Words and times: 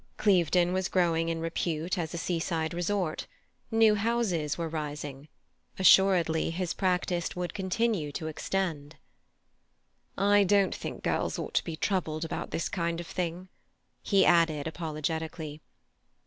Clevedon 0.17 0.73
was 0.73 0.89
growing 0.89 1.29
in 1.29 1.41
repute 1.41 1.95
as 1.95 2.11
a 2.11 2.17
seaside 2.17 2.73
resort; 2.73 3.27
new 3.69 3.93
houses 3.93 4.57
were 4.57 4.67
rising; 4.67 5.27
assuredly 5.77 6.49
his 6.49 6.73
practice 6.73 7.35
would 7.35 7.53
continue 7.53 8.11
to 8.13 8.25
extend. 8.25 8.95
"I 10.17 10.43
don't 10.43 10.73
think 10.73 11.03
girls 11.03 11.37
ought 11.37 11.53
to 11.53 11.63
be 11.63 11.75
troubled 11.75 12.25
about 12.25 12.49
this 12.49 12.67
kind 12.67 12.99
of 12.99 13.05
thing," 13.05 13.49
he 14.01 14.25
added 14.25 14.65
apologetically. 14.65 15.61